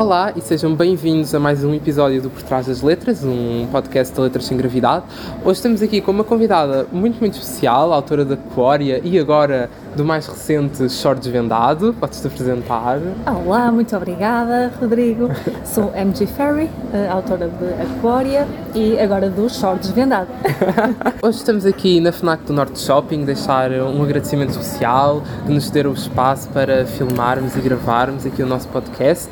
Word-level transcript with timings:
Olá 0.00 0.32
e 0.36 0.40
sejam 0.40 0.76
bem-vindos 0.76 1.34
a 1.34 1.40
mais 1.40 1.64
um 1.64 1.74
episódio 1.74 2.22
do 2.22 2.30
Por 2.30 2.40
Trás 2.44 2.68
das 2.68 2.82
Letras, 2.82 3.24
um 3.24 3.66
podcast 3.66 4.14
de 4.14 4.20
letras 4.20 4.44
sem 4.44 4.56
gravidade. 4.56 5.04
Hoje 5.44 5.58
estamos 5.58 5.82
aqui 5.82 6.00
com 6.00 6.12
uma 6.12 6.22
convidada 6.22 6.86
muito, 6.92 7.18
muito 7.18 7.36
especial, 7.36 7.92
autora 7.92 8.24
da 8.24 8.34
Aquária 8.34 9.00
e 9.02 9.18
agora 9.18 9.68
do 9.98 10.04
mais 10.04 10.28
recente 10.28 10.88
Short 10.88 11.20
Desvendado. 11.20 11.92
Podes-te 11.92 12.28
apresentar? 12.28 13.00
Olá, 13.26 13.72
muito 13.72 13.96
obrigada, 13.96 14.72
Rodrigo. 14.80 15.28
Sou 15.64 15.92
MG 15.92 16.24
Ferry, 16.24 16.70
eh, 16.92 17.08
autora 17.10 17.48
de 17.48 17.82
Aquária 17.82 18.46
e 18.76 18.96
agora 18.96 19.28
do 19.28 19.50
Short 19.50 19.80
Desvendado. 19.80 20.28
Hoje 21.20 21.38
estamos 21.38 21.66
aqui 21.66 21.98
na 21.98 22.12
FNAC 22.12 22.44
do 22.44 22.52
Norte 22.52 22.78
Shopping, 22.78 23.24
deixar 23.24 23.72
um 23.72 24.00
agradecimento 24.00 24.50
especial 24.50 25.20
de 25.44 25.52
nos 25.52 25.68
ter 25.68 25.84
o 25.84 25.92
espaço 25.92 26.48
para 26.50 26.86
filmarmos 26.86 27.56
e 27.56 27.60
gravarmos 27.60 28.24
aqui 28.24 28.40
o 28.40 28.46
nosso 28.46 28.68
podcast. 28.68 29.28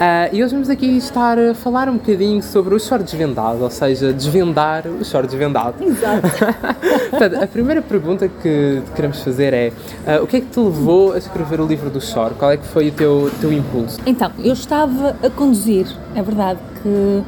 Uh, 0.00 0.34
e 0.34 0.42
hoje 0.42 0.54
vamos 0.54 0.70
aqui 0.70 0.96
estar 0.96 1.38
a 1.38 1.54
falar 1.54 1.86
um 1.86 1.98
bocadinho 1.98 2.42
sobre 2.42 2.74
o 2.74 2.80
short 2.80 3.04
desvendado, 3.04 3.62
ou 3.62 3.68
seja, 3.68 4.14
desvendar 4.14 4.86
o 4.86 5.04
short 5.04 5.28
desvendado. 5.28 5.74
Exato. 5.78 6.26
Portanto, 7.10 7.42
a 7.42 7.46
primeira 7.46 7.82
pergunta 7.82 8.26
que 8.26 8.82
queremos 8.96 9.20
fazer 9.20 9.52
é 9.52 9.70
uh, 10.06 10.22
o 10.22 10.26
que 10.26 10.36
é 10.36 10.40
que 10.40 10.46
te 10.46 10.60
levou 10.60 11.12
a 11.12 11.18
escrever 11.18 11.60
o 11.60 11.66
livro 11.66 11.90
do 11.90 12.00
short? 12.00 12.36
Qual 12.36 12.50
é 12.50 12.56
que 12.56 12.66
foi 12.66 12.88
o 12.88 12.92
teu, 12.92 13.30
teu 13.40 13.52
impulso? 13.52 13.98
Então, 14.06 14.30
eu 14.38 14.52
estava 14.52 15.16
a 15.22 15.30
conduzir, 15.30 15.86
é 16.14 16.22
verdade 16.22 16.60
que 16.82 17.22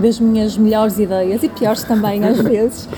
das 0.00 0.20
minhas 0.20 0.56
melhores 0.56 0.98
ideias 0.98 1.42
e 1.42 1.48
piores 1.48 1.82
também 1.84 2.24
às 2.24 2.38
vezes, 2.42 2.88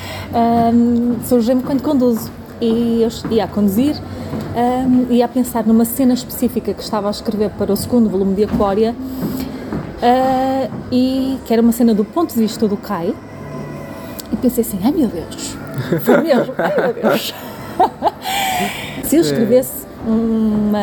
um, 0.74 1.16
surgem-me 1.24 1.62
quando 1.62 1.82
conduzo. 1.82 2.30
E 2.60 3.02
eu 3.02 3.30
ia 3.30 3.44
a 3.44 3.48
conduzir 3.48 3.94
um, 3.96 5.06
e 5.12 5.22
a 5.22 5.28
pensar 5.28 5.64
numa 5.64 5.84
cena 5.84 6.12
específica 6.12 6.74
que 6.74 6.82
estava 6.82 7.06
a 7.06 7.10
escrever 7.10 7.50
para 7.50 7.72
o 7.72 7.76
segundo 7.76 8.08
volume 8.08 8.34
de 8.34 8.44
Aquária 8.44 8.96
uh, 10.02 10.72
e 10.90 11.38
que 11.46 11.52
era 11.52 11.62
uma 11.62 11.70
cena 11.70 11.94
do 11.94 12.04
ponto 12.04 12.34
de 12.34 12.40
vista 12.40 12.66
do 12.66 12.76
Kai 12.76 13.14
e 14.32 14.36
pensei 14.36 14.62
assim, 14.62 14.80
ai 14.82 14.90
meu 14.90 15.06
Deus, 15.06 15.56
foi 16.02 16.20
mesmo, 16.20 16.52
ai 16.58 16.80
meu 16.80 16.94
Deus. 16.94 17.34
Se 19.08 19.16
eu 19.16 19.20
escrevesse 19.22 19.86
uma... 20.06 20.78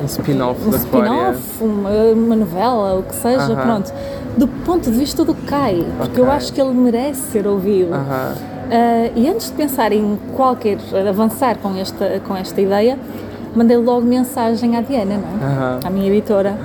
Um 0.00 0.04
spin-off 0.06 0.64
um 0.66 0.70
spin-off, 0.70 1.38
uma, 1.60 1.90
uma 2.14 2.36
novela, 2.36 2.98
o 3.00 3.02
que 3.02 3.14
seja, 3.16 3.52
Aham. 3.52 3.56
pronto, 3.62 3.92
do 4.36 4.46
ponto 4.64 4.90
de 4.90 4.96
vista 4.96 5.24
do 5.24 5.34
Kai, 5.34 5.84
porque 5.98 6.20
eu 6.20 6.24
Ok. 6.24 6.36
acho 6.36 6.52
que 6.52 6.60
ele 6.60 6.72
merece 6.72 7.20
ser 7.32 7.46
ouvido. 7.48 7.92
Aham. 7.94 8.34
Ah, 8.70 9.10
e 9.16 9.28
antes 9.28 9.46
de 9.48 9.54
pensar 9.54 9.92
em 9.92 10.18
qualquer 10.36 10.78
avançar 11.08 11.56
com 11.58 11.74
esta, 11.76 12.20
com 12.26 12.36
esta 12.36 12.60
ideia, 12.60 12.96
mandei 13.56 13.76
logo 13.76 14.02
mensagem 14.06 14.76
à 14.76 14.80
Diana, 14.80 15.16
não 15.16 15.48
é? 15.48 15.52
Aham. 15.52 15.80
à 15.84 15.90
minha 15.90 16.06
editora. 16.06 16.56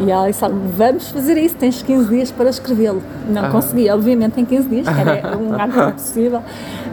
E 0.00 0.10
ela 0.12 0.28
disse: 0.30 0.44
Vamos 0.76 1.08
fazer 1.08 1.36
isso, 1.36 1.56
tens 1.56 1.82
15 1.82 2.08
dias 2.08 2.30
para 2.30 2.48
escrevê-lo. 2.48 3.02
Não 3.28 3.42
Aham. 3.42 3.50
consegui, 3.50 3.90
obviamente, 3.90 4.40
em 4.40 4.44
15 4.44 4.68
dias, 4.68 4.88
que 4.88 5.00
era 5.00 5.36
um 5.36 5.52
ato 5.60 5.76
impossível. 5.90 6.40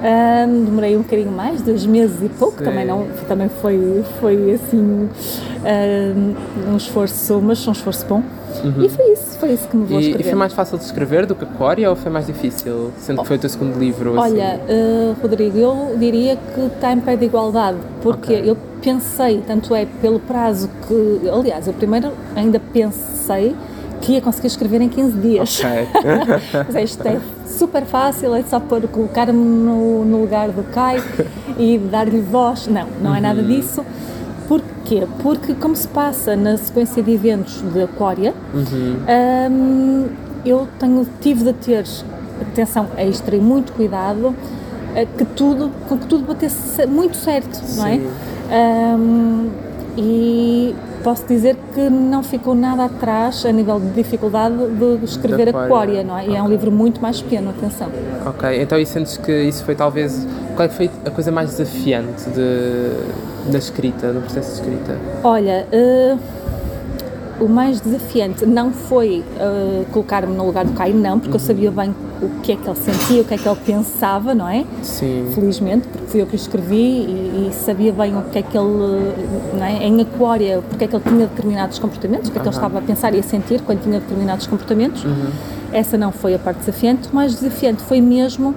Ahm, 0.08 0.66
demorei 0.66 0.96
um 0.96 1.02
bocadinho 1.02 1.32
mais, 1.32 1.64
dois 1.64 1.84
meses 1.84 2.22
e 2.22 2.30
pouco, 2.30 2.60
Sim. 2.60 2.66
também, 2.66 2.86
não, 2.86 3.08
também 3.28 3.50
foi, 3.50 4.04
foi 4.20 4.52
assim 4.54 5.10
ahm, 5.66 6.36
um 6.72 6.78
esforço, 6.78 7.42
mas 7.42 7.68
um 7.68 7.72
esforço 7.72 8.06
bom. 8.06 8.22
E 8.84 8.88
foi 8.88 9.14
isso, 9.14 9.38
foi 9.40 9.54
isso 9.54 9.68
que 9.68 9.76
me 9.76 9.86
vou 9.86 9.96
Uhum. 9.98 10.02
E, 10.02 10.06
e 10.06 10.08
escrever. 10.10 10.30
foi 10.30 10.38
mais 10.40 10.54
fácil 10.54 10.78
de 10.78 10.84
escrever 10.86 11.26
do 11.26 11.34
que 11.34 11.44
Aquária 11.44 11.90
ou 11.90 11.96
foi 11.96 12.12
mais 12.12 12.28
difícil? 12.28 12.92
Sendo 13.00 13.22
que 13.22 13.28
foi 13.28 13.38
o 13.38 13.40
teu 13.40 13.50
segundo 13.50 13.80
livro? 13.80 14.20
assim? 14.20 14.34
Olha, 14.36 14.60
eh, 14.68 15.14
Rodrigo, 15.22 15.58
eu 15.58 15.96
diria 15.98 16.38
que 16.38 16.62
está 16.62 16.94
em 16.94 17.00
pé 17.00 17.16
de 17.18 17.26
igualdade, 17.26 17.78
porque 18.04 18.34
Ok. 18.34 18.44
eu 18.50 18.56
pensei, 18.84 19.42
tanto 19.48 19.74
é 19.74 19.88
pelo 20.02 20.20
prazo 20.20 20.70
que. 20.88 21.28
Aliás, 21.30 21.66
eu 21.68 21.74
primeiro 21.74 22.12
ainda 22.36 22.60
pensei 22.60 23.56
que 24.06 24.14
ia 24.14 24.22
conseguir 24.22 24.48
escrever 24.48 24.82
em 24.82 24.90
15 24.90 25.18
dias. 25.18 25.60
Ok. 25.60 25.88
Mas 26.72 26.92
isto 26.92 27.08
é 27.08 27.20
super 27.48 27.84
fácil, 27.86 28.36
é 28.36 28.44
só 28.44 28.60
pôr, 28.60 28.88
colocar-me 28.88 29.34
no, 29.34 30.06
no 30.06 30.22
lugar 30.22 30.50
do 30.50 30.64
Kai 30.72 31.02
e 31.58 31.80
dar-lhe 31.80 32.22
voz. 32.22 32.68
Não, 32.68 32.88
não 33.02 33.16
é 33.16 33.20
nada 33.20 33.42
disso. 33.42 33.84
Porquê? 34.48 35.08
Porque, 35.24 35.56
como 35.56 35.76
se 35.76 35.88
passa 35.88 36.36
na 36.36 36.56
sequência 36.56 37.02
de 37.02 37.12
eventos 37.12 37.64
de 37.74 37.82
Aquária, 37.82 38.36
hum, 38.54 40.08
eu 40.46 40.68
tenho, 40.80 41.08
tive 41.20 41.44
de 41.46 41.54
ter 41.54 41.86
atenção 42.40 42.88
extra 42.98 43.36
e 43.36 43.40
muito 43.40 43.74
cuidado 43.74 44.36
eh, 44.96 45.08
que 45.18 45.26
tudo, 45.26 45.72
com 45.90 45.98
que 45.98 46.06
tudo 46.06 46.26
batesse 46.26 46.86
muito 46.86 47.18
certo, 47.18 47.60
não 47.76 47.88
é? 47.88 47.98
Sim. 47.98 48.08
Hum, 48.52 49.50
e 49.98 50.76
posso 51.06 51.24
dizer 51.28 51.56
que 51.76 51.88
não 51.88 52.24
ficou 52.24 52.56
nada 52.56 52.86
atrás 52.86 53.46
a 53.46 53.52
nível 53.52 53.80
de 53.80 53.92
dificuldade 53.92 54.56
de 54.56 55.06
escrever 55.06 55.50
Aquária. 55.50 55.68
Aquária, 55.68 56.04
não 56.04 56.18
é? 56.18 56.28
E 56.28 56.36
é 56.36 56.42
um 56.42 56.50
livro 56.50 56.72
muito 56.72 57.00
mais 57.00 57.22
pequeno, 57.22 57.52
atenção. 57.52 57.90
Ok, 58.26 58.60
então 58.60 58.80
e 58.80 58.86
sentes 58.88 59.16
que 59.16 59.32
isso 59.44 59.64
foi 59.64 59.76
talvez. 59.76 60.28
Qual 60.56 60.66
é 60.66 60.68
que 60.68 60.74
foi 60.74 60.90
a 61.06 61.12
coisa 61.12 61.32
mais 61.32 61.52
desafiante 61.52 62.28
de, 62.32 63.52
da 63.52 63.60
escrita, 63.60 64.12
no 64.12 64.22
processo 64.22 64.50
de 64.50 64.62
escrita? 64.62 64.98
Olha, 65.24 65.68
eh, 65.72 66.18
o 67.40 67.48
mais 67.48 67.82
desafiante 67.82 68.46
não 68.46 68.72
foi 68.72 69.24
eh, 69.38 69.86
colocar-me 69.92 70.36
no 70.36 70.46
lugar 70.46 70.66
do 70.66 70.74
Caio, 70.74 70.96
não, 70.96 71.20
porque 71.20 71.36
eu 71.36 71.40
sabia 71.40 71.70
bem 71.72 71.94
o 72.22 72.42
que 72.42 72.54
é 72.54 72.56
que 72.56 72.68
ele 72.68 72.78
sentia, 72.78 73.22
o 73.22 73.26
que 73.26 73.34
é 73.34 73.38
que 73.38 73.48
ele 73.48 73.60
pensava, 73.66 74.34
não 74.34 74.48
é? 74.48 74.66
Sim. 74.82 75.30
Felizmente, 75.34 75.88
porque 75.88 76.08
fui 76.08 76.22
eu 76.22 76.28
que 76.28 76.36
escrevi 76.36 76.76
e, 76.76 77.50
e 77.50 77.54
sabia 77.54 77.92
bem 77.92 78.18
o 78.18 78.22
que 78.24 78.40
é 78.40 78.42
que 78.42 78.58
ele, 78.58 79.14
não 79.54 79.66
é? 79.66 79.86
em 79.86 80.02
Aquária, 80.02 80.62
porque 80.70 80.86
é 80.86 80.88
que 80.88 80.96
ele 80.96 81.04
tinha 81.04 81.28
determinados 81.28 81.78
comportamentos, 81.80 82.30
o 82.30 82.32
que 82.32 82.38
é 82.38 82.42
que 82.42 82.48
ele 82.48 82.56
estava 82.56 82.80
a 82.80 82.82
pensar 82.82 83.14
e 83.14 83.20
a 83.20 83.24
sentir 83.24 83.62
quando 83.62 83.84
tinha 83.84 84.00
determinados 84.00 84.48
comportamentos. 84.48 85.04
Uhum. 85.04 85.30
Essa 85.74 85.98
não 85.98 86.12
foi 86.12 86.36
a 86.36 86.40
parte 86.40 86.60
desafiante, 86.60 87.10
o 87.10 87.16
mais 87.16 87.36
desafiante 87.36 87.84
foi 87.84 88.00
mesmo 88.00 88.56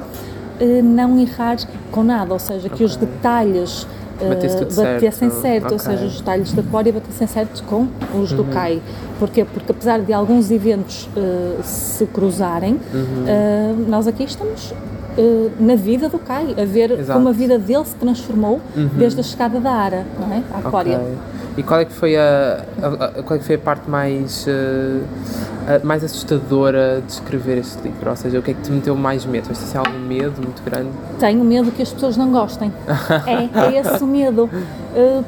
eh, 0.61 0.83
não 0.83 1.19
errar 1.19 1.57
com 1.91 2.05
nada, 2.05 2.33
ou 2.33 2.39
seja, 2.39 2.69
que 2.69 2.85
os 2.85 2.97
detalhes 2.97 3.87
Batesse 4.27 4.57
tudo 4.59 4.75
batessem 4.75 5.31
certo. 5.31 5.41
certo, 5.43 5.71
ou 5.73 5.77
Ok. 5.77 5.87
Uhum. 5.87 5.93
seja, 5.99 6.07
os 6.07 6.19
detalhes 6.19 6.53
da 6.53 6.63
Aquária 6.63 6.93
batessem 6.93 7.27
certo 7.27 7.63
com 7.65 7.87
os 8.21 8.33
do 8.33 8.45
Kai. 8.45 8.81
Porquê? 9.19 9.45
Porque 9.45 9.73
apesar 9.73 10.01
de 10.01 10.13
alguns 10.13 10.51
eventos 10.51 11.09
eh, 11.17 11.57
se 11.63 12.05
cruzarem, 12.07 12.75
Uhum. 12.93 13.25
eh, 13.27 13.75
nós 13.89 14.07
aqui 14.07 14.25
estamos 14.25 14.73
eh, 15.17 15.49
na 15.61 15.75
vida 15.77 16.09
do 16.09 16.19
Kai, 16.19 16.55
a 16.61 16.65
ver 16.65 16.91
Exato. 16.93 17.09
Uhum. 17.11 17.15
como 17.17 17.29
a 17.29 17.33
vida 17.33 17.59
dele 17.59 17.85
se 17.85 17.95
transformou 17.97 18.61
desde 18.97 19.21
a 19.21 19.23
chegada 19.23 19.59
da 19.61 19.71
Ara, 19.73 20.05
não 20.21 20.33
é? 20.33 20.43
À 20.55 20.59
Aquária. 20.59 20.99
Ok. 20.99 21.38
E 21.59 21.63
qual 21.65 21.81
é 21.81 21.85
que 21.85 21.93
foi 21.93 22.17
a, 22.17 22.63
a- 22.81 23.05
a- 23.07 23.23
qual 23.25 23.35
é 23.35 23.39
que 23.41 23.45
foi 23.45 23.57
a 23.57 23.59
parte 23.59 23.91
mais 23.91 24.47
eh, 24.47 25.01
a- 25.67 25.85
mais 25.85 26.05
assustadora 26.05 27.03
de 27.05 27.13
escrever 27.13 27.59
este 27.59 27.83
livro? 27.83 28.09
Ou 28.11 28.15
seja, 28.17 28.39
o 28.39 28.43
que 28.43 28.53
é 28.53 28.55
que 28.55 28.61
te 28.63 28.71
meteu 28.71 28.95
mais 28.95 29.27
medo? 29.27 29.47
Vais 29.47 29.59
ter 29.59 29.65
assim, 29.65 29.77
algum 29.79 29.99
medo 29.99 30.41
muito 30.41 30.63
grande? 30.65 30.91
Tenho 31.19 31.43
medo 31.45 31.73
que 31.73 31.83
as 31.83 31.93
pessoas 31.93 32.17
não 32.17 32.31
gostem. 32.31 32.73
é, 33.27 33.61
é 33.77 33.81
esse 33.81 34.05
o 34.05 34.07
medo. 34.07 34.49
Eh, 34.95 35.21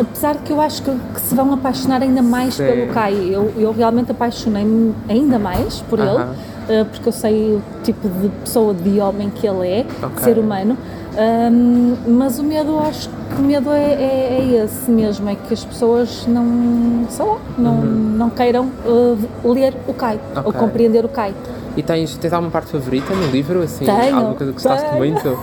apesar 0.00 0.34
que 0.38 0.52
eu 0.52 0.60
acho 0.60 0.82
que, 0.82 0.90
que 1.14 1.20
se 1.20 1.32
vão 1.36 1.54
apaixonar 1.54 2.02
ainda 2.02 2.22
mais 2.22 2.54
Sim. 2.54 2.64
pelo 2.66 2.92
Kai. 2.92 3.14
Eu, 3.32 3.52
eu 3.56 3.72
realmente 3.72 4.10
apaixonei-me 4.10 4.92
ainda 5.08 5.38
mais 5.38 5.80
por 5.88 6.00
ele, 6.00 6.08
Aham. 6.08 6.34
eh, 6.68 6.84
porque 6.90 7.08
eu 7.08 7.12
sei 7.12 7.54
o 7.54 7.62
tipo 7.84 8.08
de 8.08 8.28
pessoa, 8.44 8.74
de 8.74 8.98
homem 8.98 9.30
que 9.30 9.46
ele 9.46 9.68
é, 9.68 9.86
Ok. 10.02 10.24
ser 10.24 10.38
humano. 10.40 10.76
Ahm, 11.20 11.96
mas 12.06 12.38
o 12.38 12.44
medo, 12.44 12.78
acho 12.78 13.08
que 13.08 13.40
o 13.40 13.44
medo 13.44 13.70
é, 13.72 13.92
é, 13.94 14.38
é 14.40 14.64
esse 14.64 14.88
mesmo, 14.88 15.28
é 15.28 15.34
que 15.34 15.52
as 15.52 15.64
pessoas 15.64 16.24
não, 16.28 17.06
sei 17.10 17.24
lá, 17.26 17.38
não, 17.58 17.74
não 17.82 18.30
queiram 18.30 18.70
eh, 18.86 19.16
ler 19.44 19.74
o 19.88 19.92
Kai, 19.94 20.20
ou 20.36 20.42
Uhum. 20.42 20.48
Ok. 20.50 20.60
compreender 20.60 21.04
o 21.04 21.08
Kai. 21.08 21.34
E 21.76 21.82
tens, 21.82 22.16
tens 22.18 22.32
alguma 22.32 22.52
parte 22.52 22.70
favorita 22.70 23.12
no 23.16 23.26
livro? 23.32 23.60
Assim, 23.62 23.84
Tenho, 23.84 24.16
alguma 24.16 24.34
coisa 24.36 24.52
que 24.52 24.58
gostaste 24.62 24.86
tenho. 24.90 24.96
muito? 24.98 25.38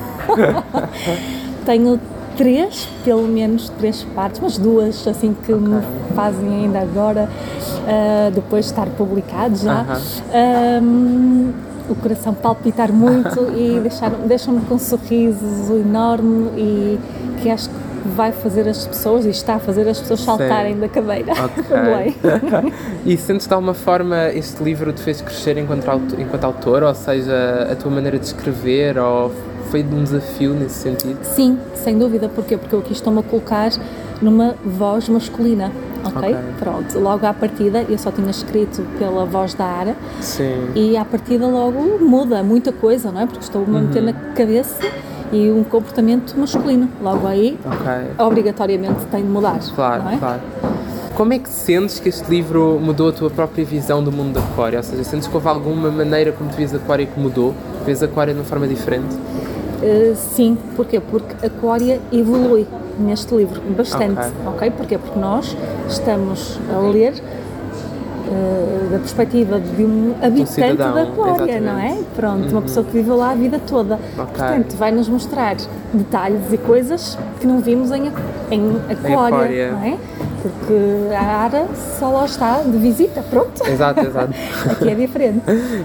Tenho 1.65 1.99
três, 2.37 2.87
pelo 3.03 3.27
menos 3.27 3.69
três 3.77 4.03
partes, 4.15 4.39
mas 4.41 4.57
duas 4.57 5.05
assim 5.07 5.35
que 5.45 5.53
me 5.53 5.81
fazem 6.15 6.47
ainda 6.63 6.79
agora, 6.79 7.27
ah, 7.87 8.29
depois 8.33 8.65
de 8.65 8.71
estar 8.71 8.87
publicado 8.91 9.55
já, 9.57 9.81
Aham. 9.81 10.01
ahm, 10.33 11.53
o 11.90 11.96
coração 11.96 12.34
palpitar 12.34 12.91
muito 12.91 13.52
e 13.55 13.82
deixam-me 14.28 14.61
com 14.61 14.76
um 14.76 14.79
sorriso 14.79 15.78
enorme 15.78 16.49
e 16.58 16.99
que 17.41 17.49
acho 17.49 17.70
que 17.70 17.76
vai 18.16 18.32
fazer 18.32 18.67
as 18.67 18.85
pessoas 18.85 19.26
e 19.26 19.29
está 19.29 19.55
a 19.55 19.59
fazer 19.59 19.87
as 19.90 19.99
pessoas 19.99 20.22
saltarem 20.22 20.78
da 20.78 20.87
cadeira 20.87 21.34
quando 21.35 21.72
leem. 21.96 22.16
Ok. 22.23 22.73
e 23.05 23.17
sentes 23.17 23.47
de 23.47 23.53
alguma 23.53 23.73
forma 23.73 24.29
este 24.29 24.64
livro 24.64 24.93
te 24.93 25.02
fez 25.02 25.22
crescer 25.22 25.58
enquanto, 25.58 25.90
enquanto 26.20 26.43
autor? 26.43 26.84
Ou 26.84 26.93
seja, 26.93 27.67
a 27.72 27.76
tua 27.76 27.91
maneira 27.91 28.20
de 28.20 28.26
escrever? 28.26 28.97
Ou 28.97 29.31
foi 29.70 29.84
um 29.84 30.03
desafio 30.03 30.53
nesse 30.53 30.76
sentido? 30.79 31.17
Sim, 31.23 31.58
sem 31.76 31.97
dúvida. 31.97 32.29
Porquê? 32.29 32.58
Porque 32.58 32.76
eu 32.76 32.79
aqui 32.79 32.94
estou-me 32.94 33.20
a 33.20 33.23
colocar 33.23 33.70
numa 34.22 34.56
voz 34.66 35.09
masculina, 35.09 35.72
ok? 36.03 36.17
Ok. 36.34 36.35
Pronto, 36.59 37.00
logo 37.00 37.26
à 37.26 37.34
partida 37.34 37.85
eu 37.90 37.97
só 37.97 38.12
tinha 38.12 38.29
escrito 38.32 38.82
pela 38.97 39.26
voz 39.26 39.53
da 39.53 39.66
Ara 39.66 39.96
Sim. 40.22 40.70
e 40.76 40.96
à 40.96 41.03
partida 41.03 41.46
logo 41.47 42.00
muda 42.03 42.41
muita 42.44 42.72
coisa, 42.72 43.12
não 43.12 43.22
é? 43.22 43.26
Porque 43.26 43.44
estou-me 43.44 43.78
a 43.78 43.82
meter 43.82 44.00
Uhum. 44.00 44.06
na 44.06 44.14
cabeça 44.34 44.79
e 45.34 45.52
um 45.52 45.64
comportamento 45.64 46.34
masculino. 46.40 46.88
Logo 47.02 47.28
aí, 47.28 47.59
Ok. 47.66 48.26
obrigatoriamente 48.26 49.06
tem 49.12 49.23
de 49.23 49.29
mudar, 49.29 49.59
Claro, 49.76 50.03
é? 50.09 50.17
claro. 50.17 50.41
como 51.16 51.34
é 51.34 51.40
que 51.40 51.50
sentes 51.50 52.00
que 52.00 52.08
este 52.09 52.29
livro 52.29 52.79
mudou 52.82 53.09
a 53.09 53.12
tua 53.12 53.29
própria 53.29 53.66
visão 53.66 54.02
do 54.03 54.12
mundo 54.12 54.34
da 54.35 54.40
Aquária? 54.40 54.78
Ou 54.79 54.84
seja, 54.84 55.03
sentes 55.03 55.28
que 55.28 55.35
houve 55.35 55.47
alguma 55.50 55.90
maneira 55.91 56.32
como 56.32 56.50
tu 56.50 56.56
vês 56.56 56.73
a 56.73 56.78
Aquária 56.78 57.06
que 57.06 57.20
mudou? 57.20 57.53
Vês 57.85 58.02
a 58.02 58.06
Aquária 58.06 58.34
de 58.34 58.40
uma 58.40 58.46
forma 58.46 58.66
diferente? 58.67 59.16
Uh, 59.85 60.16
sim, 60.16 60.58
porquê? 60.76 60.99
Porque 60.99 61.46
a 61.46 61.47
Aquária 61.47 62.02
evolui 62.11 62.66
neste 62.97 63.35
livro 63.35 63.61
bastante, 63.78 64.20
ok? 64.20 64.49
okay? 64.55 64.72
Porquê? 64.72 64.97
Porque 64.97 65.20
nós 65.20 65.55
estamos 65.87 66.59
a 66.73 66.79
ler 66.79 67.14
uh, 67.14 68.90
da 68.90 68.97
perspectiva 68.97 69.59
de 69.59 69.84
um 69.84 70.16
habitante 70.23 70.52
cidadão, 70.53 70.93
da 70.96 71.03
Aquária, 71.03 71.61
não 71.61 71.78
é? 71.78 71.99
Pronto, 72.16 72.46
uhum. 72.46 72.52
uma 72.52 72.61
pessoa 72.64 72.84
que 72.84 72.93
viveu 72.93 73.16
lá 73.16 73.29
a 73.29 73.35
vida 73.35 73.59
toda. 73.59 73.96
Okay. 73.96 74.26
Portanto, 74.26 74.76
vai 74.76 74.91
nos 74.91 75.08
mostrar 75.08 75.55
detalhes 75.93 76.52
e 76.52 76.58
coisas 76.58 77.16
que 77.40 77.46
não 77.46 77.59
vimos 77.59 77.91
em, 77.91 78.11
em 78.49 78.72
Aquária, 78.90 79.72
não 79.72 79.84
é? 79.84 79.97
Porque 80.49 81.13
a 81.15 81.43
Ara 81.43 81.67
só 81.99 82.09
lá 82.09 82.25
está 82.25 82.61
de 82.61 82.77
visita, 82.77 83.23
pronto. 83.23 83.65
Exato, 83.67 84.01
exato. 84.01 84.33
Aqui 84.69 84.89
é 84.89 84.95
diferente. 84.95 85.41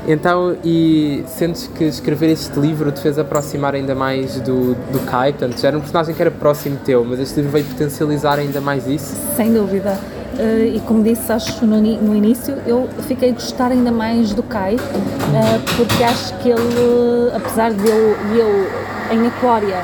então, 0.06 0.56
e 0.64 1.24
sentes 1.26 1.66
que 1.66 1.84
escrever 1.84 2.30
este 2.30 2.58
livro 2.58 2.90
te 2.92 3.00
fez 3.00 3.18
aproximar 3.18 3.74
ainda 3.74 3.94
mais 3.94 4.40
do, 4.40 4.74
do 4.74 5.06
Kai? 5.06 5.32
Portanto, 5.32 5.60
já 5.60 5.68
era 5.68 5.76
um 5.76 5.80
personagem 5.80 6.14
que 6.14 6.22
era 6.22 6.30
próximo 6.30 6.78
teu, 6.84 7.04
mas 7.04 7.18
este 7.18 7.36
livro 7.36 7.52
veio 7.52 7.64
potencializar 7.64 8.38
ainda 8.38 8.60
mais 8.60 8.86
isso? 8.86 9.16
Sem 9.36 9.52
dúvida. 9.52 9.98
Uh, 10.38 10.76
e 10.76 10.80
como 10.86 11.02
disse, 11.02 11.30
acho 11.30 11.66
no, 11.66 11.80
no, 11.80 12.14
início, 12.14 12.56
eu 12.66 12.88
fiquei 13.06 13.30
a 13.30 13.32
gostar 13.32 13.72
ainda 13.72 13.90
mais 13.90 14.32
do 14.32 14.42
Kai, 14.42 14.76
uh, 14.76 15.76
porque 15.76 16.04
acho 16.04 16.34
que 16.38 16.48
ele, 16.48 17.30
apesar 17.34 17.72
de 17.72 17.86
eu, 17.86 18.16
de 18.32 18.38
eu 18.38 18.66
em 19.12 19.26
Aquária 19.26 19.82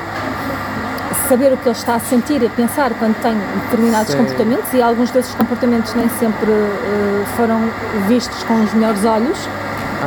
saber 1.27 1.53
o 1.53 1.57
que 1.57 1.67
ele 1.67 1.75
está 1.75 1.95
a 1.95 1.99
sentir 1.99 2.41
e 2.41 2.47
a 2.47 2.49
pensar 2.49 2.93
quando 2.97 3.15
tem 3.21 3.35
determinados 3.63 4.11
Sim. 4.11 4.17
comportamentos 4.17 4.73
e 4.73 4.81
alguns 4.81 5.11
desses 5.11 5.33
comportamentos 5.35 5.93
nem 5.93 6.07
sempre 6.09 6.49
uh, 6.49 7.25
foram 7.35 7.59
vistos 8.07 8.43
com 8.43 8.63
os 8.63 8.73
melhores 8.73 9.03
olhos, 9.05 9.37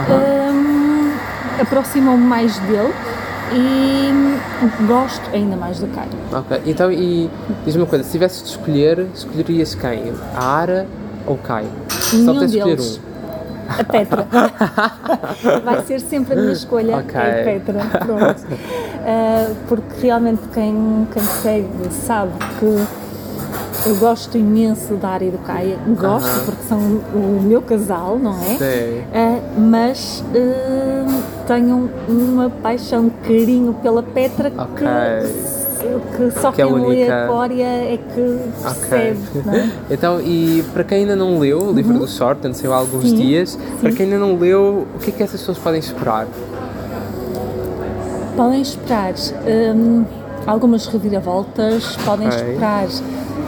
uhum. 0.09 1.13
aproximam-me 1.61 2.25
mais 2.25 2.59
dele 2.61 2.93
e 3.53 4.39
gosto 4.87 5.23
ainda 5.33 5.57
mais 5.57 5.79
do 5.79 5.87
Caio. 5.89 6.09
Ok, 6.33 6.63
então 6.67 6.91
e 6.91 7.29
diz-me 7.65 7.83
uma 7.83 7.89
coisa, 7.89 8.05
se 8.05 8.13
tivesses 8.13 8.43
de 8.43 8.49
escolher, 8.51 9.07
escolherias 9.15 9.75
quem? 9.75 10.13
A 10.35 10.45
Ara 10.45 10.87
ou 11.27 11.37
Caio? 11.37 11.69
Só 11.89 12.33
deles. 12.33 13.01
Um. 13.05 13.10
A 13.79 13.85
Petra. 13.85 14.27
Vai 15.65 15.83
ser 15.85 16.01
sempre 16.01 16.35
a 16.35 16.37
minha 16.37 16.53
escolha, 16.53 16.99
okay. 16.99 17.21
é 17.21 17.41
a 17.41 17.45
Petra. 17.45 17.81
Pronto. 18.05 18.43
Uh, 18.51 19.57
porque 19.69 20.07
realmente 20.07 20.43
quem, 20.53 21.07
quem 21.13 21.23
segue 21.23 21.69
sabe 21.91 22.33
que 22.59 22.87
eu 23.87 23.97
gosto 23.97 24.37
imenso 24.37 24.95
da 24.97 25.09
área 25.09 25.31
do 25.31 25.39
Caia, 25.39 25.79
gosto 25.99 26.27
uh 26.27 26.31
-huh. 26.31 26.45
porque 26.45 26.63
são 26.65 26.79
o 26.79 27.41
meu 27.43 27.63
casal, 27.63 28.19
não 28.19 28.35
é? 28.35 28.57
Sim. 28.59 29.01
Uh, 29.01 29.61
mas 29.61 30.25
uh, 30.35 31.23
tenho 31.47 31.91
uma 32.09 32.51
paixão, 32.51 33.05
um 33.05 33.11
carinho 33.11 33.75
pela 33.75 34.03
Petra 34.03 34.49
okay. 34.49 34.77
que 34.77 34.85
que 36.17 36.41
só 36.41 36.53
que 36.53 36.63
é 36.63 36.67
quem 36.67 36.75
é 36.75 36.87
lê 36.87 37.11
a 37.11 37.27
Cória 37.27 37.65
é 37.65 37.97
que 37.97 38.39
percebe. 38.63 39.19
Okay. 39.35 39.61
É? 39.61 39.71
então, 39.95 40.21
e 40.21 40.65
para 40.73 40.85
quem 40.85 40.99
ainda 40.99 41.17
não 41.17 41.39
leu 41.39 41.59
o 41.59 41.73
livro 41.73 41.95
uhum. 41.95 42.01
do 42.01 42.09
Short, 42.09 42.47
antes 42.47 42.61
saiu 42.61 42.73
há 42.73 42.77
alguns 42.77 43.09
sim, 43.09 43.17
dias, 43.17 43.51
sim. 43.51 43.59
para 43.81 43.93
quem 43.93 44.07
ainda 44.07 44.19
não 44.19 44.37
leu, 44.37 44.87
o 44.95 44.99
que 44.99 45.11
é 45.11 45.13
que 45.13 45.23
essas 45.23 45.41
pessoas 45.41 45.59
podem 45.59 45.81
esperar? 45.81 46.27
Podem 48.37 48.63
esperar 48.63 49.15
um, 49.75 50.05
algumas 50.47 50.87
reviravoltas, 50.87 51.97
podem 52.05 52.29
okay. 52.29 52.41
esperar 52.41 52.87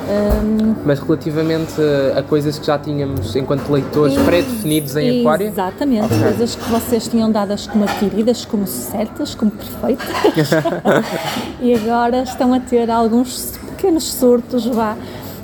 um, 0.03 0.75
Mas 0.85 1.01
relativamente 1.01 1.75
a 2.17 2.23
coisas 2.23 2.59
que 2.59 2.67
já 2.67 2.79
tínhamos 2.79 3.35
enquanto 3.37 3.71
leitores 3.71 4.17
pré-definidos 4.23 4.97
em 4.97 5.21
Aquário? 5.21 5.47
Exatamente, 5.49 6.07
okay. 6.07 6.19
coisas 6.19 6.55
que 6.55 6.71
vocês 6.71 7.09
tinham 7.09 7.31
dadas 7.31 7.67
como 7.67 7.85
adquiridas, 7.85 8.45
como 8.45 8.67
certas, 8.67 9.35
como 9.35 9.51
perfeitas 9.51 10.07
e 11.61 11.75
agora 11.75 12.23
estão 12.23 12.53
a 12.53 12.61
ter 12.61 12.91
alguns 12.91 13.59
pequenos 13.77 14.05
surtos, 14.13 14.67
vá, 14.67 14.97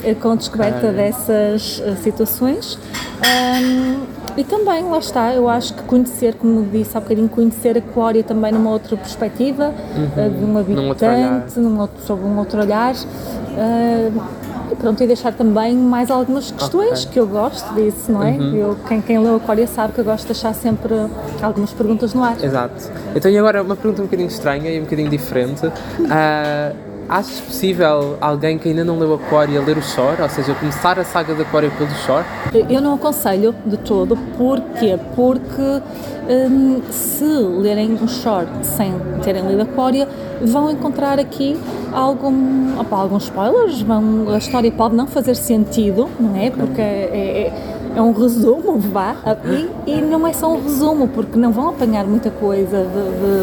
eh, 0.02 0.14
com 0.14 0.32
a 0.32 0.34
descoberta 0.36 0.88
okay. 0.88 0.92
dessas 0.92 1.80
uh, 1.80 1.96
situações. 2.02 2.78
Um, 3.18 4.18
e 4.36 4.44
também, 4.44 4.84
lá 4.84 4.98
está, 4.98 5.34
eu 5.34 5.48
acho 5.48 5.74
que 5.74 5.82
conhecer, 5.82 6.34
como 6.34 6.64
disse 6.64 6.96
há 6.96 7.00
bocadinho, 7.00 7.28
conhecer 7.28 7.76
a 7.76 7.80
Aquário 7.80 8.22
também 8.22 8.52
numa 8.52 8.70
outra 8.70 8.96
perspectiva, 8.96 9.74
uhum. 9.96 10.26
uh, 10.26 10.30
de 10.30 10.44
um 10.44 10.58
habitante, 10.58 11.58
num 11.58 11.80
outro, 11.80 11.96
sob 12.06 12.22
um 12.22 12.38
outro 12.38 12.60
olhar. 12.60 12.94
Uh, 12.94 14.47
pronto, 14.78 15.02
e 15.02 15.06
deixar 15.06 15.32
também 15.32 15.76
mais 15.76 16.10
algumas 16.10 16.50
questões 16.50 17.00
okay. 17.00 17.12
que 17.12 17.20
eu 17.20 17.26
gosto 17.26 17.74
disso, 17.74 18.10
não 18.10 18.22
é? 18.22 18.30
Uhum. 18.32 18.54
Eu, 18.54 18.76
quem, 18.86 19.00
quem 19.00 19.18
leu 19.18 19.36
Aquária 19.36 19.66
sabe 19.66 19.92
que 19.92 20.00
eu 20.00 20.04
gosto 20.04 20.22
de 20.22 20.32
deixar 20.32 20.54
sempre 20.54 20.94
algumas 21.42 21.72
perguntas 21.72 22.14
no 22.14 22.22
ar. 22.22 22.42
Exato. 22.42 22.90
Então, 23.14 23.30
e 23.30 23.38
agora 23.38 23.62
uma 23.62 23.76
pergunta 23.76 24.02
um 24.02 24.04
bocadinho 24.04 24.28
estranha 24.28 24.70
e 24.70 24.78
um 24.78 24.84
bocadinho 24.84 25.10
diferente. 25.10 25.66
Uh, 25.66 26.87
achas 27.08 27.40
possível 27.40 28.18
alguém 28.20 28.58
que 28.58 28.68
ainda 28.68 28.84
não 28.84 28.98
leu 28.98 29.14
Aquária 29.14 29.60
ler 29.60 29.78
o 29.78 29.82
Shore? 29.82 30.20
Ou 30.20 30.28
seja, 30.28 30.54
começar 30.54 30.98
a 30.98 31.04
saga 31.04 31.34
da 31.34 31.42
Aquária 31.42 31.70
pelo 31.70 31.90
Shore? 31.90 32.24
Eu 32.68 32.80
não 32.80 32.94
aconselho 32.94 33.54
de 33.64 33.76
todo. 33.78 34.16
Porquê? 34.36 34.98
Porque 35.16 35.82
um, 36.28 36.82
se 36.90 37.24
lerem 37.24 37.94
o 37.94 38.06
Shore 38.06 38.46
sem 38.62 38.92
terem 39.22 39.46
lido 39.46 39.62
Aquária, 39.62 40.06
vão 40.42 40.70
encontrar 40.70 41.18
aqui 41.18 41.58
algum, 41.92 42.78
opa, 42.78 42.96
alguns 42.96 43.24
spoilers, 43.24 43.80
vão, 43.80 44.28
a 44.28 44.38
história 44.38 44.70
pode 44.70 44.94
não 44.94 45.06
fazer 45.06 45.34
sentido, 45.34 46.08
não 46.20 46.36
é? 46.36 46.50
Porque 46.50 46.80
é, 46.80 46.84
é, 46.84 47.77
é 47.98 48.02
um 48.02 48.12
resumo, 48.12 48.78
vá, 48.78 49.16
e, 49.44 49.90
e, 49.90 50.00
não 50.00 50.24
é 50.24 50.32
só 50.32 50.52
um 50.52 50.62
resumo, 50.62 51.08
porque 51.08 51.36
não 51.36 51.50
vão 51.50 51.70
apanhar 51.70 52.06
muita 52.06 52.30
coisa 52.30 52.86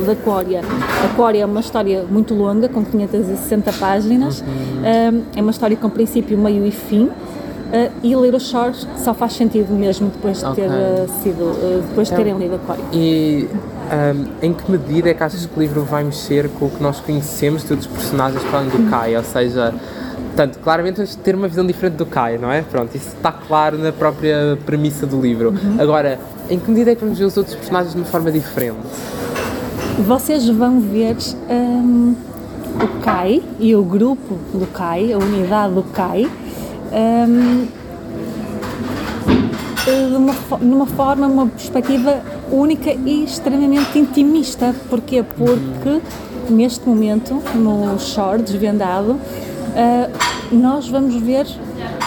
da 0.05 0.13
Aquária. 0.13 0.61
Aquária 1.11 1.41
é 1.41 1.45
uma 1.45 1.59
história 1.59 2.05
muito 2.09 2.33
longa, 2.33 2.69
com 2.69 2.83
560 2.85 3.73
páginas, 3.73 4.39
uhum. 4.39 5.23
é 5.35 5.41
uma 5.41 5.51
história 5.51 5.75
com 5.75 5.89
princípio, 5.89 6.37
meio 6.37 6.65
e 6.65 6.71
fim, 6.71 7.09
Uh, 7.65 7.91
e 8.03 8.15
ler 8.15 8.35
os 8.35 8.47
shorts 8.47 8.87
só 8.95 9.11
faz 9.11 9.33
sentido 9.33 9.73
mesmo 9.73 10.09
depois 10.09 10.37
de, 10.37 10.53
ter, 10.53 10.69
uh, 10.69 11.09
sido, 11.23 11.43
uh, 11.43 11.83
depois 11.89 12.07
de 12.07 12.15
terem 12.15 12.37
lido 12.37 12.55
Aquário. 12.55 12.83
E 12.93 13.49
um, 13.91 14.45
em 14.45 14.53
que 14.53 14.71
medida 14.71 15.09
é 15.09 15.15
que 15.15 15.23
achas 15.23 15.47
que 15.47 15.57
o 15.57 15.59
livro 15.59 15.81
vai 15.81 16.03
mexer 16.03 16.47
com 16.59 16.67
o 16.67 16.69
que 16.69 16.81
nós 16.81 16.99
conhecemos 16.99 17.65
de 17.65 17.73
outros 17.73 17.91
personagens 17.91 18.43
para 18.43 18.59
além 18.59 18.69
do 18.69 18.89
Kai? 18.89 19.17
Ou 19.17 19.23
seja, 19.23 19.73
Portanto, 20.35 20.59
claramente 20.61 20.97
vamos 20.97 21.15
ter 21.15 21.33
uma 21.33 21.47
visão 21.47 21.65
diferente 21.65 21.95
do 21.95 22.05
Kai, 22.05 22.37
não 22.37 22.51
é? 22.51 22.61
Pronto, 22.61 22.93
isso 22.93 23.15
está 23.15 23.31
claro 23.31 23.77
na 23.77 23.93
própria 23.93 24.59
premissa 24.65 25.07
do 25.07 25.21
livro. 25.21 25.51
Uhum. 25.51 25.77
Agora, 25.79 26.19
em 26.49 26.59
que 26.59 26.69
medida 26.69 26.91
é 26.91 26.95
que 26.95 26.99
vamos 26.99 27.17
ver 27.17 27.23
os 27.23 27.37
outros 27.37 27.55
personagens 27.55 27.93
de 27.93 28.01
uma 28.01 28.05
forma 28.05 28.29
diferente? 28.29 28.81
Vocês 29.99 30.45
vão 30.49 30.81
ver 30.81 31.15
um, 31.49 32.15
o 32.83 33.01
Kai 33.01 33.41
e 33.61 33.73
o 33.77 33.83
grupo 33.85 34.37
do 34.51 34.67
Kai, 34.73 35.13
a 35.13 35.17
unidade 35.17 35.73
do 35.73 35.83
Kai, 35.83 36.29
um, 36.91 37.67
numa, 40.11 40.33
numa 40.59 40.85
forma, 40.85 41.27
uma 41.27 41.47
perspectiva 41.47 42.21
única 42.51 42.91
e 42.91 43.23
extremamente 43.23 43.97
intimista. 43.97 44.75
Porquê? 44.89 45.23
Porque 45.23 46.01
neste 46.49 46.85
momento, 46.85 47.41
no 47.55 47.97
Shore 47.97 48.41
desvendado, 48.41 49.17
uh, 49.75 50.55
nós 50.55 50.87
vamos 50.87 51.15
ver 51.15 51.45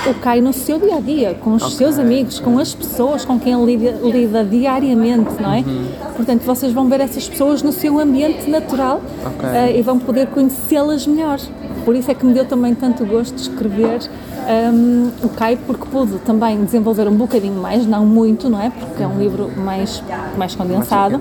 o 0.08 0.14
Kai 0.14 0.40
no 0.40 0.52
seu 0.52 0.78
dia 0.78 0.96
a 0.96 1.00
dia, 1.00 1.34
com 1.34 1.54
os 1.54 1.62
okay. 1.62 1.76
seus 1.76 1.98
amigos, 1.98 2.40
com 2.40 2.58
as 2.58 2.74
pessoas 2.74 3.24
com 3.24 3.38
quem 3.38 3.52
ele 3.52 3.76
lida, 3.76 3.98
lida 4.02 4.44
diariamente, 4.44 5.40
não 5.40 5.52
é? 5.52 5.58
Uhum. 5.58 5.86
Portanto, 6.16 6.42
vocês 6.42 6.72
vão 6.72 6.88
ver 6.88 7.00
essas 7.00 7.28
pessoas 7.28 7.62
no 7.62 7.72
seu 7.72 7.98
ambiente 7.98 8.48
natural 8.48 9.00
okay. 9.24 9.48
uh, 9.48 9.78
e 9.78 9.82
vão 9.82 9.98
poder 9.98 10.28
conhecê-las 10.28 11.06
melhor. 11.06 11.38
Por 11.84 11.94
isso 11.94 12.10
é 12.10 12.14
que 12.14 12.24
me 12.24 12.34
deu 12.34 12.44
também 12.44 12.74
tanto 12.74 13.04
gosto 13.06 13.34
de 13.34 13.42
escrever 13.42 14.00
um, 14.48 15.10
o 15.22 15.28
Kai, 15.28 15.56
porque 15.56 15.84
pude 15.90 16.18
também 16.18 16.64
desenvolver 16.64 17.06
um 17.06 17.14
bocadinho 17.14 17.60
mais, 17.60 17.86
não 17.86 18.04
muito, 18.04 18.48
não 18.48 18.60
é? 18.60 18.70
Porque 18.70 19.02
é 19.02 19.06
um 19.06 19.18
livro 19.18 19.50
mais, 19.56 20.02
mais 20.36 20.54
condensado. 20.54 21.20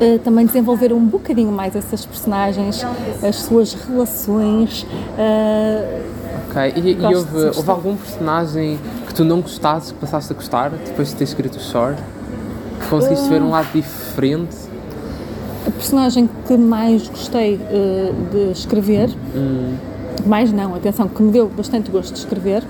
Uh, 0.00 0.18
também 0.20 0.46
desenvolver 0.46 0.92
um 0.92 1.04
bocadinho 1.04 1.52
mais 1.52 1.76
essas 1.76 2.06
personagens, 2.06 2.84
as 3.22 3.36
suas 3.36 3.74
relações. 3.74 4.82
Uh, 4.82 6.02
ok, 6.48 6.72
e, 6.76 6.92
e 6.92 7.14
houve, 7.14 7.36
houve, 7.56 7.70
algum 7.70 7.96
personagem 7.96 8.78
que 9.06 9.12
tu 9.12 9.24
não 9.24 9.42
gostasses, 9.42 9.92
que 9.92 9.98
passaste 9.98 10.32
a 10.32 10.36
gostar 10.36 10.70
depois 10.70 11.08
de 11.08 11.16
ter 11.16 11.24
escrito 11.24 11.56
o 11.56 11.60
Short? 11.60 12.02
Conseguiste 12.88 13.28
ver 13.28 13.42
um 13.42 13.50
lado 13.50 13.68
diferente? 13.74 14.56
A 15.66 15.70
personagem 15.70 16.30
que 16.46 16.56
mais 16.56 17.06
gostei 17.06 17.56
uh, 17.56 18.30
de 18.32 18.52
escrever. 18.52 19.10
Hum 19.36 19.76
mais 20.26 20.52
não, 20.52 20.74
atenção, 20.74 21.08
que 21.08 21.22
me 21.22 21.30
deu 21.30 21.48
bastante 21.48 21.90
gosto 21.90 22.12
de 22.12 22.18
escrever, 22.18 22.62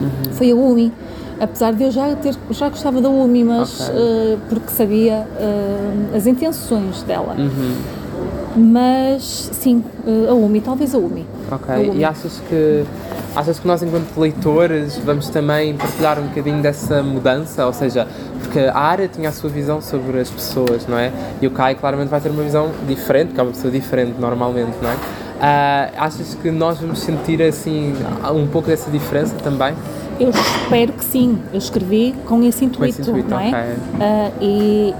uhum. 0.00 0.32
foi 0.32 0.50
a 0.50 0.54
Umi. 0.54 0.92
Apesar 1.40 1.72
de 1.72 1.84
eu 1.84 1.90
já 1.90 2.16
ter, 2.16 2.34
já 2.50 2.68
gostava 2.68 3.00
da 3.00 3.08
Umi, 3.08 3.44
mas 3.44 3.88
okay. 3.88 3.94
uh, 3.94 4.38
porque 4.48 4.70
sabia 4.70 5.26
uh, 5.38 6.16
as 6.16 6.26
intenções 6.26 7.02
dela. 7.02 7.36
Uhum. 7.38 7.76
Mas 8.56 9.50
sim, 9.52 9.84
uh, 10.04 10.30
a 10.30 10.34
Umi, 10.34 10.60
talvez 10.60 10.94
a 10.94 10.98
Umi. 10.98 11.24
Ok, 11.50 11.74
a 11.74 11.78
Umi. 11.78 11.98
e 11.98 12.04
achas 12.04 12.40
que 12.48 12.84
achas 13.36 13.60
que 13.60 13.68
nós, 13.68 13.82
enquanto 13.82 14.18
leitores, 14.18 14.98
vamos 14.98 15.28
também 15.28 15.76
partilhar 15.76 16.18
um 16.18 16.26
bocadinho 16.26 16.60
dessa 16.60 17.02
mudança? 17.02 17.64
Ou 17.66 17.72
seja, 17.72 18.08
porque 18.42 18.58
a 18.58 18.78
área 18.78 19.06
tinha 19.06 19.28
a 19.28 19.32
sua 19.32 19.48
visão 19.48 19.80
sobre 19.80 20.18
as 20.18 20.30
pessoas, 20.30 20.86
não 20.88 20.98
é? 20.98 21.12
E 21.40 21.46
o 21.46 21.50
Kai 21.52 21.76
claramente 21.76 22.08
vai 22.08 22.20
ter 22.20 22.30
uma 22.30 22.42
visão 22.42 22.70
diferente, 22.88 23.28
porque 23.28 23.40
é 23.40 23.44
uma 23.44 23.52
pessoa 23.52 23.70
diferente 23.70 24.16
normalmente, 24.18 24.76
não 24.82 24.90
é? 24.90 24.94
Uh, 24.94 25.92
achas 25.98 26.34
que 26.34 26.50
nós 26.50 26.80
vamos 26.80 26.98
sentir 26.98 27.40
assim 27.42 27.94
um 28.34 28.48
pouco 28.48 28.66
dessa 28.66 28.90
diferença 28.90 29.36
também? 29.36 29.72
Eu 30.18 30.30
espero 30.30 30.92
que 30.92 31.04
sim. 31.04 31.38
Eu 31.52 31.58
escrevi 31.58 32.14
com 32.26 32.42
esse 32.42 32.64
intuito, 32.64 32.78
com 32.78 32.84
esse 32.84 33.02
intuito 33.02 33.30
não 33.30 33.40
é? 33.40 33.48
Okay. 33.48 33.60
Uh, 33.60 34.32
e, 34.40 34.94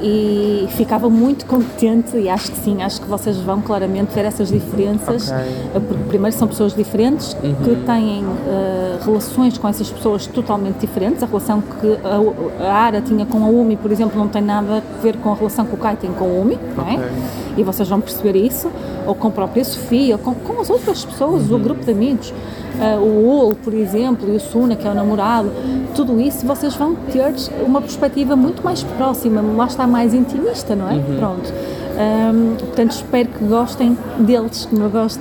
e, 0.65 0.69
ficava 0.77 1.11
muito 1.11 1.45
contente 1.47 2.17
e 2.17 2.29
acho 2.29 2.51
que 2.53 2.59
sim, 2.59 2.83
acho 2.83 3.01
que 3.01 3.09
vocês 3.09 3.37
vão 3.39 3.61
claramente 3.61 4.15
ver 4.15 4.25
essas 4.25 4.49
diferenças. 4.49 5.31
Okay. 5.31 5.53
Uh, 5.75 5.81
porque 5.81 6.05
primeiro 6.05 6.37
são 6.37 6.47
pessoas 6.47 6.75
diferentes 6.75 7.35
uhum. 7.35 7.55
que 7.55 7.77
têm 7.85 8.25
uh, 8.25 9.05
relações 9.05 9.59
com 9.59 9.69
essas 9.69 9.91
pessoas 9.91 10.27
totalmente 10.27 10.79
diferentes. 10.79 11.23
A 11.23 11.27
relação 11.27 11.61
que 11.61 11.99
a, 12.05 12.65
a 12.65 12.75
Ara 12.75 13.01
tinha 13.01 13.27
com 13.27 13.45
a 13.45 13.49
Umi, 13.49 13.77
por 13.77 13.91
exemplo, 13.91 14.19
não 14.19 14.29
tem 14.29 14.43
nada 14.43 14.79
a 14.79 15.03
ver 15.03 15.17
com 15.17 15.33
a 15.33 15.35
relação 15.35 15.65
que 15.67 15.75
o 15.75 15.79
Kai 15.79 15.97
tem 15.97 16.13
com 16.13 16.25
a 16.25 16.29
Umi, 16.29 16.55
okay. 16.55 16.73
não 16.77 16.89
é? 16.89 17.11
E 17.57 17.65
vocês 17.65 17.89
vão 17.89 18.01
perceber 18.01 18.37
isso, 18.37 18.71
ou 19.09 19.15
com 19.15 19.29
a 19.29 19.31
própria 19.31 19.65
Sofia, 19.65 20.15
ou 20.15 20.19
com, 20.19 20.35
com 20.35 20.61
as 20.61 20.71
outras 20.71 21.05
pessoas, 21.05 21.51
uhum. 21.51 21.57
o 21.57 21.59
grupo 21.59 21.85
de 21.85 21.91
amigos 21.91 22.33
uh, 22.79 23.01
o 23.01 23.27
Ol, 23.29 23.55
por 23.55 23.75
exemplo, 23.75 24.33
e 24.33 24.37
o 24.37 24.41
Suna, 24.41 24.77
que 24.77 24.87
é 24.87 24.91
o 24.91 24.95
namorado, 24.95 25.51
tudo 25.95 26.21
isso 26.21 26.47
vocês 26.47 26.75
vão 26.75 26.95
ter 26.95 27.35
uma 27.65 27.81
perspectiva 27.81 28.37
muito 28.37 28.63
mais 28.63 28.83
próxima, 28.83 29.43
lá 29.43 29.67
está 29.67 29.87
mais 29.87 30.15
intimista, 30.15 30.75
não 30.75 30.89
é? 30.89 30.95
Uhum. 30.95 31.17
Pronto. 31.19 31.53
Um, 31.99 32.55
portanto, 32.55 32.93
espero 32.93 33.29
que 33.29 33.45
gostem 33.45 33.99
deles, 34.21 34.67
como 34.67 34.85
eu 34.85 34.91
gosto. 34.91 35.21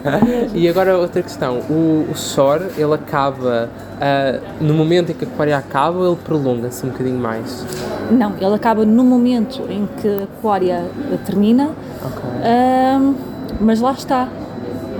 e 0.54 0.66
agora 0.66 0.96
outra 0.96 1.22
questão, 1.22 1.58
o, 1.68 2.06
o 2.10 2.16
Shore, 2.16 2.64
ele 2.78 2.94
acaba, 2.94 3.68
uh, 3.68 4.64
no 4.64 4.72
momento 4.72 5.12
em 5.12 5.14
que 5.14 5.26
a 5.26 5.28
Aquária 5.28 5.58
acaba, 5.58 6.06
ele 6.06 6.16
prolonga-se 6.16 6.86
um 6.86 6.88
bocadinho 6.88 7.18
mais? 7.18 7.66
Não, 8.10 8.32
ele 8.40 8.54
acaba 8.54 8.86
no 8.86 9.04
momento 9.04 9.64
em 9.68 9.86
que 10.00 10.08
a 10.08 10.24
Aquária 10.24 10.84
termina, 11.26 11.72
okay. 12.04 13.00
um, 13.00 13.14
mas 13.60 13.80
lá 13.80 13.92
está, 13.92 14.28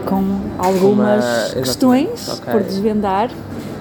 com 0.07 0.23
algumas 0.59 1.25
Uma, 1.25 1.63
questões 1.63 2.29
okay. 2.29 2.53
por 2.53 2.63
desvendar 2.63 3.31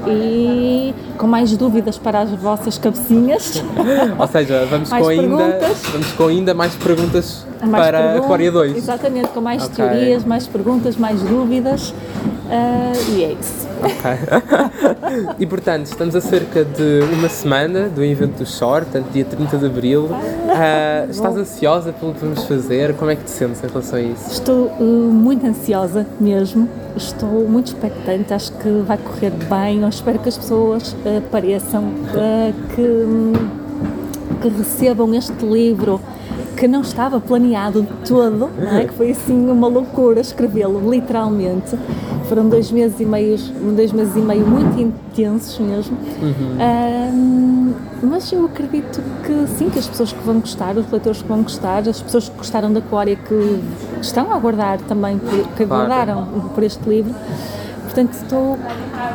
e 0.07 0.93
com 1.17 1.27
mais 1.27 1.55
dúvidas 1.55 1.97
para 1.97 2.21
as 2.21 2.29
vossas 2.31 2.77
cabecinhas. 2.77 3.63
Ou 4.19 4.27
seja, 4.27 4.65
vamos, 4.69 4.89
com 4.89 5.07
ainda, 5.07 5.59
vamos 5.91 6.11
com 6.11 6.27
ainda 6.27 6.53
mais 6.53 6.75
perguntas 6.75 7.45
mais 7.61 7.85
para 7.85 8.17
a 8.17 8.21
Coreia 8.21 8.51
2. 8.51 8.77
Exatamente, 8.77 9.29
com 9.29 9.41
mais 9.41 9.63
okay. 9.63 9.75
teorias, 9.75 10.25
mais 10.25 10.47
perguntas, 10.47 10.97
mais 10.97 11.21
dúvidas. 11.21 11.89
Uh, 11.89 13.11
e 13.15 13.23
é 13.23 13.31
isso. 13.39 13.62
Ok. 13.83 15.35
e 15.39 15.45
portanto, 15.45 15.87
estamos 15.87 16.15
a 16.15 16.21
cerca 16.21 16.63
de 16.63 17.01
uma 17.13 17.27
semana 17.27 17.89
do 17.89 18.03
evento 18.03 18.39
do 18.39 18.45
Short, 18.45 18.89
portanto, 18.89 19.11
dia 19.11 19.25
30 19.25 19.57
de 19.57 19.65
Abril. 19.65 20.05
Uh, 20.05 21.09
estás 21.09 21.35
ansiosa 21.35 21.91
pelo 21.91 22.13
que 22.13 22.21
vamos 22.21 22.43
fazer? 22.45 22.95
Como 22.95 23.11
é 23.11 23.15
que 23.15 23.23
te 23.23 23.31
sentes 23.31 23.61
em 23.63 23.67
relação 23.67 23.99
a 23.99 24.01
isso? 24.01 24.31
Estou 24.31 24.67
uh, 24.67 24.83
muito 24.83 25.45
ansiosa 25.45 26.07
mesmo. 26.19 26.69
Estou 26.95 27.47
muito 27.49 27.67
expectante, 27.67 28.33
acho 28.33 28.53
que 28.53 28.69
vai 28.85 28.97
correr 28.97 29.31
bem. 29.31 29.81
Eu 29.81 29.89
espero 29.89 30.19
que 30.19 30.29
as 30.29 30.37
pessoas 30.37 30.93
uh, 30.93 31.17
apareçam, 31.17 31.83
que, 32.75 32.93
que 34.41 34.47
recebam 34.57 35.13
este 35.13 35.45
livro 35.45 35.99
que 36.63 36.67
não 36.69 36.79
estava 36.79 37.19
planeado 37.19 37.85
todo, 38.07 38.49
é? 38.57 38.85
que 38.85 38.93
foi 38.93 39.11
assim 39.11 39.49
uma 39.49 39.67
loucura 39.67 40.21
escrevê-lo, 40.21 40.89
literalmente. 40.89 41.77
Foram 42.29 42.47
dois 42.47 42.71
meses 42.71 42.97
e 43.01 43.05
meio, 43.05 43.37
dois 43.75 43.91
meses 43.91 44.15
e 44.15 44.19
meio 44.19 44.47
muito 44.47 44.79
intensos 44.79 45.59
mesmo. 45.59 45.97
Uhum. 46.21 47.73
mas 48.03 48.31
eu 48.31 48.45
acredito 48.45 49.01
que 49.25 49.45
sim, 49.57 49.69
que 49.69 49.77
as 49.77 49.89
pessoas 49.89 50.13
que 50.13 50.23
vão 50.23 50.39
gostar, 50.39 50.77
os 50.77 50.89
leitores 50.89 51.21
que 51.21 51.27
vão 51.27 51.43
gostar, 51.43 51.79
as 51.79 52.01
pessoas 52.01 52.29
que 52.29 52.37
gostaram 52.37 52.71
da 52.71 52.79
Coreia 52.79 53.17
que 53.17 53.59
estão 53.99 54.31
a 54.31 54.35
aguardar 54.35 54.79
também, 54.83 55.19
que 55.57 55.63
aguardaram 55.63 56.49
por 56.55 56.63
este 56.63 56.87
livro, 56.87 57.13
portanto 57.93 58.13
estou 58.13 58.57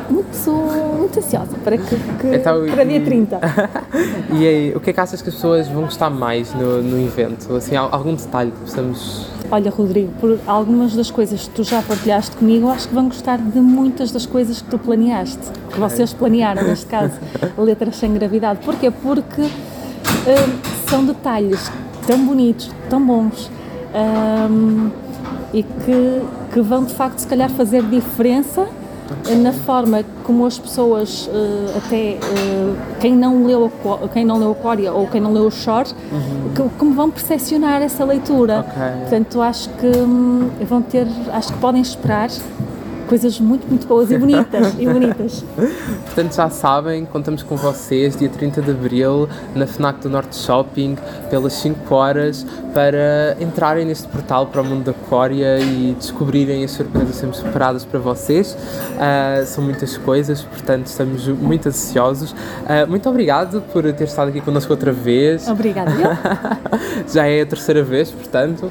muito, 0.08 0.50
muito 0.96 1.18
ansiosa 1.18 1.56
para, 1.64 1.76
que, 1.76 1.96
que 2.20 2.36
então, 2.36 2.64
para 2.66 2.84
dia 2.84 3.00
30. 3.00 3.40
e 4.38 4.46
aí, 4.46 4.72
o 4.74 4.80
que 4.80 4.90
é 4.90 4.92
que 4.92 5.00
achas 5.00 5.20
que 5.20 5.28
as 5.28 5.34
pessoas 5.34 5.66
vão 5.66 5.82
gostar 5.82 6.08
mais 6.10 6.54
no, 6.54 6.80
no 6.80 7.00
evento? 7.04 7.54
Assim, 7.56 7.74
algum 7.74 8.14
detalhe 8.14 8.52
que 8.52 8.58
possamos 8.60 9.26
Olha, 9.50 9.70
Rodrigo, 9.70 10.12
por 10.20 10.38
algumas 10.46 10.94
das 10.94 11.10
coisas 11.10 11.48
que 11.48 11.54
tu 11.54 11.64
já 11.64 11.80
partilhaste 11.80 12.36
comigo, 12.36 12.68
acho 12.68 12.86
que 12.86 12.94
vão 12.94 13.06
gostar 13.06 13.38
de 13.38 13.58
muitas 13.58 14.12
das 14.12 14.26
coisas 14.26 14.60
que 14.60 14.68
tu 14.68 14.78
planeaste, 14.78 15.40
que 15.72 15.80
vocês 15.80 16.12
planearam, 16.12 16.64
neste 16.64 16.84
caso, 16.86 17.14
Letras 17.56 17.96
Sem 17.96 18.12
Gravidade. 18.12 18.60
Porquê? 18.62 18.90
Porque 18.90 19.40
hum, 19.40 19.48
são 20.86 21.02
detalhes 21.02 21.72
tão 22.06 22.26
bonitos, 22.26 22.70
tão 22.90 23.04
bons 23.04 23.50
hum, 24.50 24.90
e 25.54 25.62
que, 25.62 26.22
que 26.58 26.68
vão, 26.68 26.84
de 26.84 26.94
facto, 26.94 27.18
se 27.20 27.26
calhar 27.26 27.48
fazer 27.50 27.82
diferença 27.84 28.66
na 29.40 29.52
forma 29.52 30.04
como 30.24 30.44
as 30.44 30.58
pessoas, 30.58 31.26
uh, 31.28 31.78
até 31.78 32.18
quem 33.00 33.16
não 33.16 33.46
leu 33.46 33.72
a, 34.04 34.08
quem 34.08 34.24
não 34.24 34.38
leu 34.38 34.50
a 34.50 34.54
Cória 34.54 34.92
ou 34.92 35.06
quem 35.06 35.20
não 35.20 35.32
leu 35.32 35.46
o 35.46 35.50
Short, 35.50 35.94
uhum. 36.12 36.68
como 36.76 36.92
vão 36.92 37.10
percepcionar 37.10 37.80
essa 37.80 38.04
leitura. 38.04 38.60
Okay. 38.60 39.00
Portanto, 39.00 39.40
acho 39.40 39.68
que 39.70 39.86
um, 39.86 40.50
vão 40.68 40.82
ter, 40.82 41.06
acho 41.32 41.52
que 41.52 41.58
podem 41.58 41.80
esperar 41.80 42.28
coisas 43.08 43.40
muito, 43.40 43.66
muito 43.66 43.86
boas 43.86 44.10
e 44.10 44.18
bonitas. 44.18 44.74
e 44.78 44.86
bonitas. 44.86 45.44
Portanto, 46.04 46.34
já 46.34 46.50
sabem, 46.50 47.04
contamos 47.06 47.42
com 47.42 47.56
vocês 47.56 48.16
dia 48.16 48.28
30 48.28 48.62
de 48.62 48.70
Abril 48.70 49.28
na 49.54 49.66
FNAC 49.66 50.00
do 50.00 50.10
Norte 50.10 50.36
Shopping 50.36 50.96
pelas 51.30 51.54
5 51.54 51.94
horas 51.94 52.46
para 52.74 53.36
entrarem 53.40 53.84
neste 53.86 54.06
portal 54.08 54.46
para 54.46 54.60
o 54.60 54.64
mundo 54.64 54.84
da 54.84 54.92
Coreia 54.92 55.58
e 55.58 55.96
descobrirem 55.98 56.62
as 56.64 56.72
surpresas 56.72 57.16
sempre 57.16 57.40
preparadas 57.40 57.84
para 57.84 57.98
vocês. 57.98 58.52
Uh, 58.52 59.46
são 59.46 59.64
muitas 59.64 59.96
coisas, 59.96 60.42
portanto 60.42 60.86
estamos 60.86 61.26
muito 61.26 61.68
ansiosos. 61.68 62.32
Uh, 62.32 62.88
muito 62.88 63.08
obrigado 63.08 63.62
por 63.72 63.82
ter 63.92 64.04
estado 64.04 64.28
aqui 64.28 64.40
connosco 64.40 64.72
outra 64.72 64.92
vez. 64.92 65.48
Obrigada. 65.48 65.90
Já 67.08 67.26
é 67.26 67.42
a 67.42 67.46
terceira 67.46 67.82
vez, 67.82 68.10
portanto. 68.10 68.70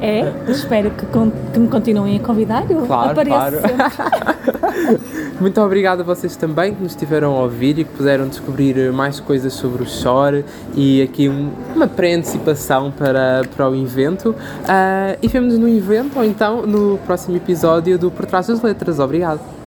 É, 0.00 0.32
espero 0.48 0.90
que, 0.90 1.06
que 1.52 1.58
me 1.58 1.68
continuem 1.68 2.16
a 2.16 2.20
convidar. 2.20 2.64
Eu 2.70 2.86
claro, 2.86 3.10
apareço 3.10 3.36
claro. 3.36 3.49
Muito 5.40 5.60
obrigado 5.60 6.00
a 6.00 6.04
vocês 6.04 6.36
também 6.36 6.74
que 6.74 6.82
nos 6.82 6.92
estiveram 6.92 7.36
a 7.36 7.42
ouvir 7.42 7.78
e 7.78 7.84
que 7.84 7.90
puderam 7.90 8.28
descobrir 8.28 8.92
mais 8.92 9.20
coisas 9.20 9.52
sobre 9.52 9.82
o 9.82 9.86
Shore 9.86 10.44
e 10.74 11.02
aqui 11.02 11.28
um, 11.28 11.50
uma 11.74 11.86
pré-antecipação 11.86 12.90
para, 12.90 13.42
para 13.56 13.68
o 13.68 13.74
evento. 13.74 14.30
Uh, 14.30 15.16
e 15.22 15.28
vemos-nos 15.28 15.60
no 15.60 15.68
evento 15.68 16.18
ou 16.18 16.24
então 16.24 16.66
no 16.66 16.98
próximo 16.98 17.36
episódio 17.36 17.98
do 17.98 18.10
Por 18.10 18.26
Trás 18.26 18.46
das 18.46 18.62
Letras. 18.62 18.98
Obrigado. 18.98 19.40